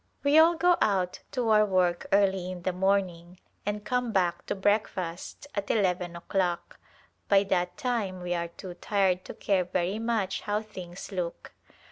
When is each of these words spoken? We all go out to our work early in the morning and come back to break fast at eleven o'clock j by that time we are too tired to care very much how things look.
We 0.23 0.39
all 0.39 0.55
go 0.55 0.77
out 0.81 1.19
to 1.33 1.49
our 1.49 1.63
work 1.63 2.07
early 2.11 2.49
in 2.49 2.63
the 2.63 2.73
morning 2.73 3.39
and 3.67 3.85
come 3.85 4.11
back 4.11 4.47
to 4.47 4.55
break 4.55 4.87
fast 4.87 5.45
at 5.53 5.69
eleven 5.69 6.15
o'clock 6.15 6.79
j 6.79 6.83
by 7.29 7.43
that 7.49 7.77
time 7.77 8.19
we 8.19 8.33
are 8.33 8.47
too 8.47 8.73
tired 8.73 9.23
to 9.25 9.35
care 9.35 9.63
very 9.63 9.99
much 9.99 10.41
how 10.41 10.59
things 10.63 11.11
look. 11.11 11.51